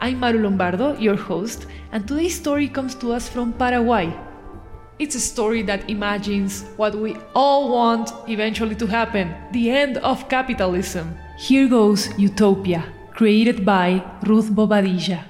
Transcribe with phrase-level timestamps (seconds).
[0.00, 4.14] I'm Maru Lombardo, your host, and today's story comes to us from Paraguay.
[5.00, 10.28] It's a story that imagines what we all want eventually to happen the end of
[10.28, 11.18] capitalism.
[11.36, 15.24] Here goes Utopia, created by Ruth Bobadilla.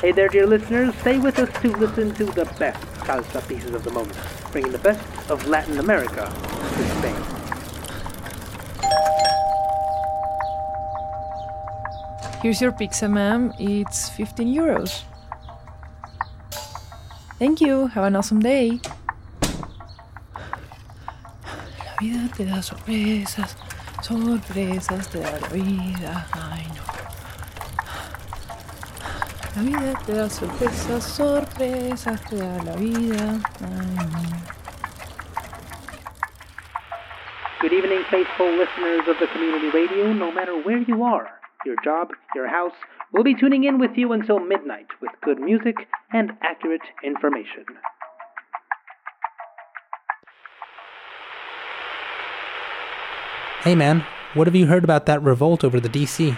[0.00, 0.94] Hey there, dear listeners.
[1.00, 4.16] Stay with us to listen to the best salsa pieces of the moment,
[4.52, 7.39] bringing the best of Latin America to Spain.
[12.42, 13.52] Here's your pizza, ma'am.
[13.58, 15.02] It's 15 euros.
[17.38, 17.88] Thank you.
[17.88, 18.80] Have an awesome day.
[21.84, 23.56] La vida te da sorpresas,
[24.02, 26.26] sorpresas te da la vida.
[26.32, 26.82] Ay, no.
[29.56, 33.38] La vida te da sorpresas, sorpresas te da la vida.
[33.60, 34.50] Ay, no.
[37.60, 42.08] Good evening, faithful listeners of the community radio, no matter where you are, your job,
[42.34, 42.72] your house.
[43.12, 45.76] We'll be tuning in with you until midnight with good music
[46.12, 47.64] and accurate information.
[53.62, 56.34] Hey man, what have you heard about that revolt over the DC?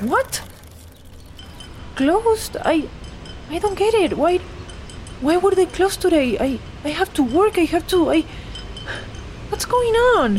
[0.00, 0.42] What?
[1.96, 2.56] Closed?
[2.64, 2.88] I
[3.50, 4.16] I don't get it.
[4.16, 4.38] Why
[5.20, 6.38] why were they closed today?
[6.38, 7.56] I I have to work.
[7.56, 8.24] I have to I
[9.48, 10.38] What's going on?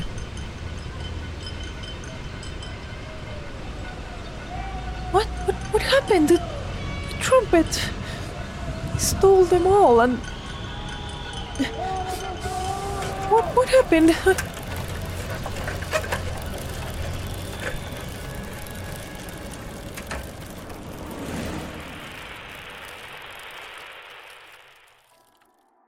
[5.11, 6.29] What what what happened?
[6.29, 7.89] The, the trumpet
[8.97, 10.19] stole them all and
[13.29, 14.15] What what happened?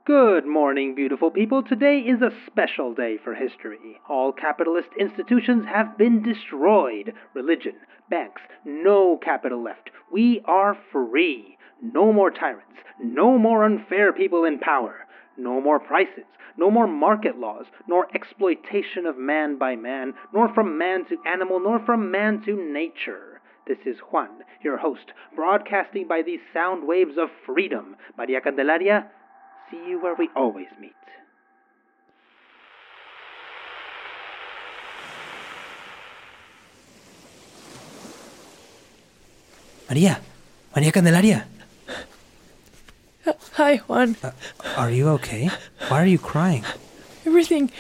[0.08, 1.64] Good morning, beautiful people.
[1.64, 4.00] Today is a special day for history.
[4.08, 7.12] All capitalist institutions have been destroyed.
[7.34, 7.74] Religion,
[8.10, 9.90] banks, no capital left.
[10.10, 11.58] We are free.
[11.82, 12.78] No more tyrants.
[13.04, 14.96] No more unfair people in power.
[15.36, 16.24] No more prices.
[16.56, 21.60] No more market laws, nor exploitation of man by man, nor from man to animal,
[21.60, 23.42] nor from man to nature.
[23.68, 24.30] This is Juan,
[24.64, 27.98] your host, broadcasting by these sound waves of freedom.
[28.18, 29.12] Maria Candelaria,
[29.72, 30.94] see you where we always meet.
[39.90, 40.20] Maria,
[40.76, 41.48] Maria Candelaria,
[43.58, 44.16] Hi, Juan.
[44.22, 44.32] Uh,
[44.78, 45.50] are you okay?
[45.90, 46.64] Why are you crying?
[47.26, 47.72] Everything,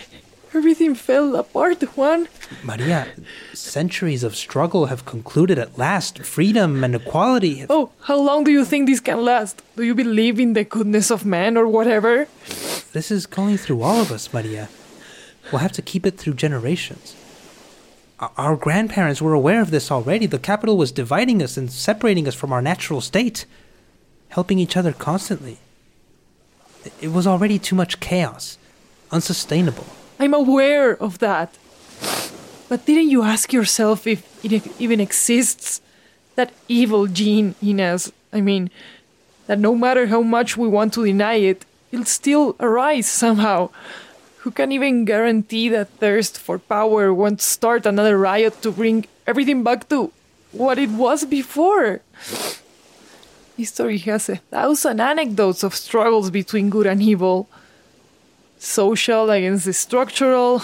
[0.53, 2.28] everything fell apart, Juan.
[2.63, 3.08] Maria,
[3.53, 6.19] centuries of struggle have concluded at last.
[6.19, 7.56] Freedom and equality.
[7.56, 9.62] have- Oh, how long do you think this can last?
[9.75, 12.28] Do you believe in the goodness of man or whatever?
[12.94, 14.69] This is going through all of us, Maria.
[15.52, 17.16] We'll have to keep it through generations.
[18.19, 20.25] Our- grandparents were aware of this already.
[20.25, 23.46] The capital was dividing us and separating us from our natural state,
[24.29, 25.58] helping each other constantly.
[27.02, 28.58] It was already too much chaos,
[29.11, 29.85] unsustainable.
[30.19, 31.53] I'm aware of that.
[32.69, 35.81] But didn't you ask yourself if it even exists?
[36.35, 38.11] That evil gene in us.
[38.34, 38.69] I mean,
[39.47, 43.69] that no matter how much we want to deny it, it'll still arise somehow.
[44.40, 49.63] Who can even guarantee that thirst for power won't start another riot to bring everything
[49.63, 50.11] back to
[50.52, 52.02] what it was before?
[53.58, 57.49] History has a thousand anecdotes of struggles between good and evil
[58.59, 60.62] social against the structural.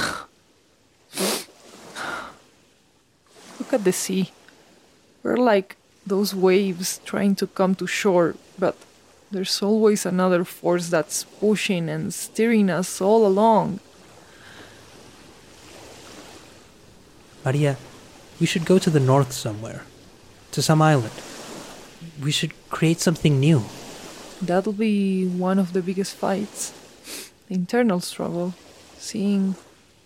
[3.60, 4.32] Look at the sea.
[5.24, 8.76] We're like those waves trying to come to shore, but
[9.34, 13.80] There's always another force that's pushing and steering us all along.
[17.44, 17.78] Maria,
[18.40, 19.86] we should go to the north somewhere,
[20.52, 21.18] to some island.
[22.22, 23.64] We should create something new.
[24.40, 26.72] That'll be one of the biggest fights.
[27.48, 28.54] The internal struggle.
[28.98, 29.56] Seeing,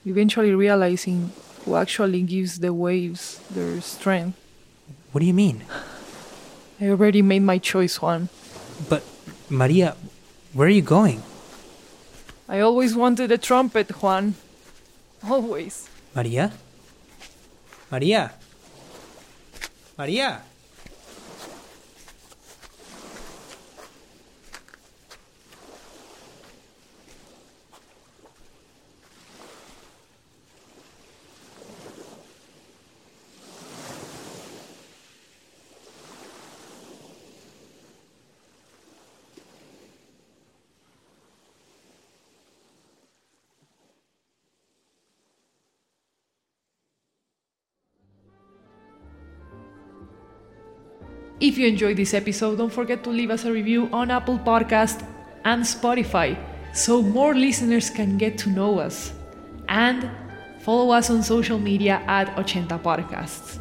[0.06, 1.32] eventually realizing
[1.66, 4.38] who actually gives the waves their strength.
[5.12, 5.64] What do you mean?
[6.82, 8.30] I already made my choice, Juan.
[8.90, 9.04] But,
[9.50, 9.96] Maria,
[10.54, 11.24] where are you going?
[12.48, 14.36] I always wanted a trumpet, Juan.
[15.28, 15.90] Always.
[16.16, 16.54] Maria?
[17.92, 18.34] Maria?
[19.98, 20.42] Maria?
[51.40, 55.06] If you enjoyed this episode, don't forget to leave us a review on Apple Podcast
[55.46, 56.36] and Spotify
[56.74, 59.14] so more listeners can get to know us.
[59.70, 60.10] And
[60.62, 63.60] follow us on social media at Ochenta Podcasts.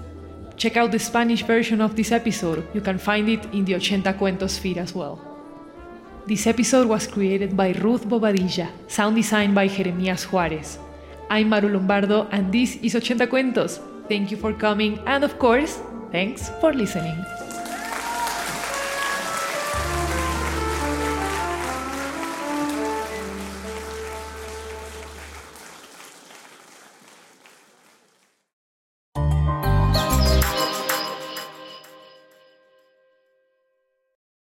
[0.56, 2.66] Check out the Spanish version of this episode.
[2.72, 5.20] You can find it in the Ochenta Cuentos feed as well.
[6.26, 10.78] This episode was created by Ruth Bobadilla, sound design by Jeremias Juarez.
[11.28, 13.80] I'm Maru Lombardo, and this is Ochenta Cuentos.
[14.08, 15.78] Thank you for coming, and of course,
[16.10, 17.45] thanks for listening.